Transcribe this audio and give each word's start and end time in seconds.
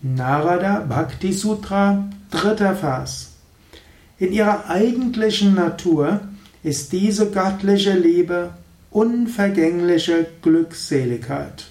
Narada 0.00 0.86
Bhakti 0.88 1.32
Sutra, 1.32 2.04
dritter 2.30 2.76
Vers. 2.76 3.32
In 4.18 4.32
ihrer 4.32 4.70
eigentlichen 4.70 5.54
Natur 5.54 6.20
ist 6.62 6.92
diese 6.92 7.32
göttliche 7.32 7.94
Liebe 7.94 8.50
unvergängliche 8.92 10.26
Glückseligkeit. 10.40 11.66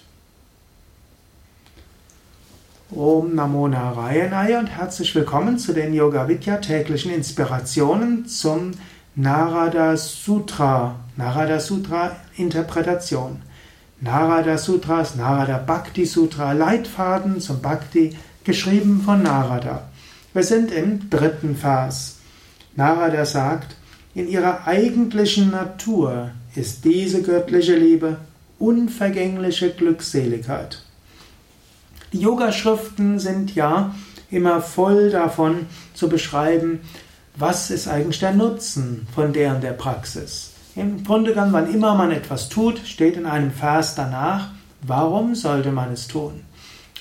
Om 2.92 3.34
Namo 3.34 3.70
Narayanaya 3.70 4.59
und 4.59 4.68
herzlich 4.68 5.16
willkommen 5.16 5.57
zu 5.57 5.71
den 5.71 5.94
Yoga 5.94 6.28
Vidya 6.28 6.57
täglichen 6.57 7.12
Inspirationen 7.14 8.28
zum 8.28 8.71
Narada 9.16 9.96
Sutra, 9.96 10.98
Narada 11.16 11.62
Sutra 11.62 12.18
Interpretation. 12.36 13.41
Narada 14.00 14.57
Sutras, 14.57 15.16
Narada 15.16 15.57
Bhakti 15.57 16.05
Sutra, 16.05 16.54
Leitfaden 16.54 17.41
zum 17.41 17.61
Bhakti, 17.61 18.16
geschrieben 18.43 19.02
von 19.04 19.23
Narada. 19.23 19.89
Wir 20.34 20.44
sind 20.44 20.72
im 20.72 21.09
dritten 21.09 21.55
Vers. 21.55 22.17
Narada 22.75 23.25
sagt, 23.25 23.75
in 24.13 24.27
ihrer 24.27 24.67
eigentlichen 24.67 25.49
Natur 25.49 26.30
ist 26.55 26.86
diese 26.86 27.23
göttliche 27.23 27.75
Liebe 27.75 28.17
unvergängliche 28.59 29.72
Glückseligkeit. 29.72 30.84
Die 32.14 32.20
Yogaschriften 32.20 33.20
sind 33.20 33.55
ja 33.55 33.95
immer 34.30 34.61
voll 34.61 35.09
davon 35.09 35.66
zu 35.94 36.08
beschreiben, 36.08 36.81
was 37.36 37.72
ist 37.72 37.88
eigentlich 37.88 38.20
der 38.20 38.34
Nutzen 38.34 39.08
von 39.14 39.34
der 39.34 39.55
und 39.55 39.64
der 39.64 39.73
Praxis. 39.73 40.52
Im 40.77 41.04
Grunde 41.04 41.34
genommen, 41.34 41.54
wann 41.54 41.73
immer 41.73 41.95
man 41.95 42.12
etwas 42.12 42.49
tut, 42.49 42.80
steht 42.86 43.17
in 43.17 43.26
einem 43.26 43.49
Vers 43.49 43.95
danach, 43.95 44.49
warum 44.84 45.34
sollte 45.34 45.72
man 45.72 45.91
es 45.91 46.08
tun? 46.08 46.41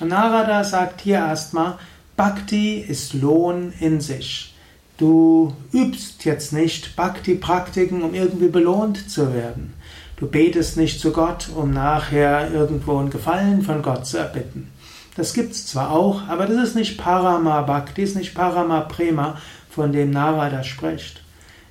Narada 0.01 0.65
sagt 0.65 1.02
hier 1.02 1.16
erstmal, 1.16 1.75
Bhakti 2.16 2.79
ist 2.79 3.12
Lohn 3.12 3.75
in 3.79 4.01
sich. 4.01 4.54
Du 4.97 5.52
übst 5.74 6.24
jetzt 6.24 6.54
nicht 6.54 6.97
Bhakti-Praktiken, 6.97 8.01
um 8.01 8.15
irgendwie 8.15 8.49
belohnt 8.49 9.10
zu 9.10 9.35
werden. 9.35 9.74
Du 10.16 10.27
betest 10.27 10.79
nicht 10.79 10.99
zu 10.99 11.13
Gott, 11.13 11.51
um 11.54 11.74
nachher 11.74 12.51
irgendwo 12.51 12.97
einen 12.97 13.10
Gefallen 13.10 13.60
von 13.60 13.82
Gott 13.82 14.07
zu 14.07 14.16
erbitten. 14.16 14.71
Das 15.16 15.35
gibt's 15.35 15.66
zwar 15.66 15.91
auch, 15.91 16.27
aber 16.29 16.47
das 16.47 16.69
ist 16.69 16.77
nicht 16.77 16.97
Parama 16.97 17.60
Bhakti, 17.60 18.04
ist 18.04 18.16
nicht 18.16 18.35
Parama 18.35 18.80
Prema, 18.80 19.37
von 19.69 19.93
dem 19.93 20.13
Narada 20.13 20.65
spricht. 20.65 21.21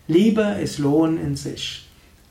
Liebe 0.07 0.43
ist 0.61 0.77
Lohn 0.77 1.17
in 1.17 1.35
sich. 1.35 1.81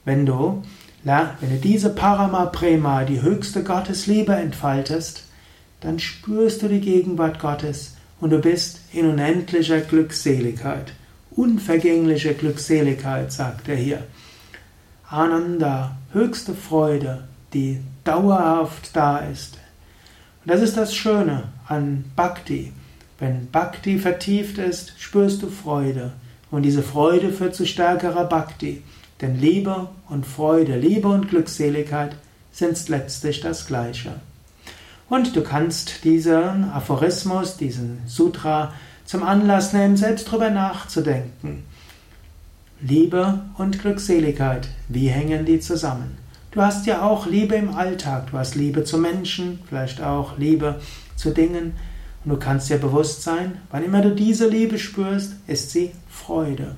Wenn 0.04 0.26
du, 0.26 0.62
wenn 1.04 1.50
du 1.50 1.56
diese 1.62 1.90
Parama 1.90 2.46
Prema, 2.46 3.04
die 3.04 3.22
höchste 3.22 3.62
Gottesliebe 3.62 4.34
entfaltest, 4.34 5.24
dann 5.80 5.98
spürst 5.98 6.62
du 6.62 6.68
die 6.68 6.80
Gegenwart 6.80 7.38
Gottes 7.38 7.96
und 8.20 8.30
du 8.30 8.38
bist 8.38 8.80
in 8.92 9.06
unendlicher 9.06 9.80
Glückseligkeit. 9.80 10.92
Unvergängliche 11.30 12.34
Glückseligkeit, 12.34 13.32
sagt 13.32 13.68
er 13.68 13.76
hier. 13.76 14.04
Ananda, 15.08 15.96
höchste 16.12 16.54
Freude, 16.54 17.24
die 17.52 17.80
dauerhaft 18.04 18.94
da 18.96 19.18
ist. 19.18 19.58
Und 20.44 20.52
das 20.52 20.62
ist 20.62 20.76
das 20.76 20.94
Schöne 20.94 21.44
an 21.66 22.04
Bhakti. 22.16 22.72
Wenn 23.18 23.50
Bhakti 23.50 23.98
vertieft 23.98 24.58
ist, 24.58 24.94
spürst 24.98 25.42
du 25.42 25.48
Freude. 25.48 26.12
Und 26.50 26.62
diese 26.62 26.82
Freude 26.82 27.32
führt 27.32 27.54
zu 27.54 27.66
stärkerer 27.66 28.24
Bhakti. 28.24 28.82
Denn 29.20 29.38
Liebe 29.38 29.88
und 30.08 30.26
Freude, 30.26 30.76
Liebe 30.76 31.08
und 31.08 31.28
Glückseligkeit 31.28 32.16
sind 32.52 32.88
letztlich 32.88 33.40
das 33.40 33.66
Gleiche. 33.66 34.20
Und 35.08 35.36
du 35.36 35.42
kannst 35.42 36.04
diesen 36.04 36.70
Aphorismus, 36.70 37.56
diesen 37.56 38.02
Sutra 38.06 38.72
zum 39.04 39.22
Anlass 39.22 39.72
nehmen, 39.72 39.96
selbst 39.96 40.28
darüber 40.28 40.50
nachzudenken. 40.50 41.64
Liebe 42.80 43.40
und 43.56 43.78
Glückseligkeit, 43.80 44.68
wie 44.88 45.08
hängen 45.08 45.44
die 45.44 45.60
zusammen? 45.60 46.18
Du 46.50 46.60
hast 46.60 46.86
ja 46.86 47.02
auch 47.02 47.26
Liebe 47.26 47.54
im 47.54 47.74
Alltag, 47.74 48.30
du 48.30 48.38
hast 48.38 48.54
Liebe 48.54 48.84
zu 48.84 48.98
Menschen, 48.98 49.60
vielleicht 49.68 50.00
auch 50.00 50.38
Liebe 50.38 50.80
zu 51.16 51.30
Dingen. 51.30 51.72
Und 52.24 52.30
du 52.30 52.36
kannst 52.36 52.70
dir 52.70 52.78
bewusst 52.78 53.22
sein, 53.22 53.58
wann 53.70 53.84
immer 53.84 54.02
du 54.02 54.14
diese 54.14 54.48
Liebe 54.48 54.78
spürst, 54.78 55.34
ist 55.46 55.70
sie 55.70 55.92
Freude. 56.08 56.76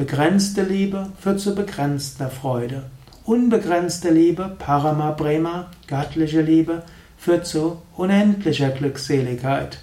Begrenzte 0.00 0.62
Liebe 0.62 1.10
führt 1.20 1.40
zu 1.40 1.54
begrenzter 1.54 2.30
Freude. 2.30 2.84
Unbegrenzte 3.26 4.08
Liebe, 4.08 4.56
Parama 4.58 5.10
Prema, 5.12 5.66
göttliche 5.86 6.40
Liebe, 6.40 6.84
führt 7.18 7.46
zu 7.46 7.82
unendlicher 7.98 8.70
Glückseligkeit. 8.70 9.80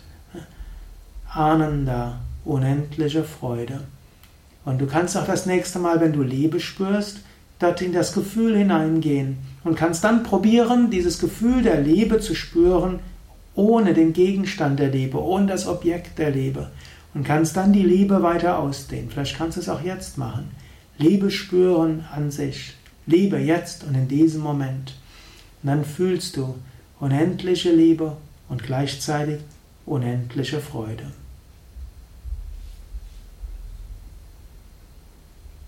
Ananda, 1.32 2.18
unendliche 2.46 3.24
Freude. 3.24 3.82
Und 4.66 4.82
du 4.82 4.88
kannst 4.88 5.16
auch 5.16 5.28
das 5.28 5.46
nächste 5.46 5.78
Mal, 5.78 6.02
wenn 6.02 6.14
du 6.14 6.24
Liebe 6.24 6.60
spürst, 6.60 7.20
dort 7.60 7.84
in 7.84 7.94
das 7.94 8.12
Gefühl 8.12 8.58
hineingehen 8.58 9.38
und 9.64 9.76
kannst 9.76 10.04
dann 10.04 10.24
probieren, 10.24 10.90
dieses 10.90 11.20
Gefühl 11.20 11.62
der 11.62 11.80
Liebe 11.80 12.20
zu 12.20 12.34
spüren, 12.34 13.02
ohne 13.54 13.94
den 13.94 14.14
Gegenstand 14.14 14.80
der 14.80 14.90
Liebe, 14.90 15.22
ohne 15.22 15.46
das 15.46 15.68
Objekt 15.68 16.18
der 16.18 16.32
Liebe 16.32 16.72
und 17.18 17.24
kannst 17.24 17.58
dann 17.58 17.74
die 17.74 17.82
Liebe 17.82 18.22
weiter 18.22 18.60
ausdehnen. 18.60 19.10
Vielleicht 19.10 19.36
kannst 19.36 19.58
du 19.58 19.62
es 19.62 19.70
auch 19.70 19.82
jetzt 19.82 20.20
machen. 20.20 20.52
Liebe 21.00 21.32
spüren 21.32 22.06
an 22.14 22.30
sich. 22.30 22.76
Liebe 23.08 23.40
jetzt 23.40 23.84
und 23.84 23.96
in 23.96 24.08
diesem 24.08 24.42
Moment. 24.42 24.94
Und 25.64 25.70
dann 25.70 25.84
fühlst 25.84 26.38
du 26.38 26.54
unendliche 27.00 27.72
Liebe 27.72 28.18
und 28.50 28.62
gleichzeitig 28.62 29.40
unendliche 29.88 30.60
Freude. 30.60 31.06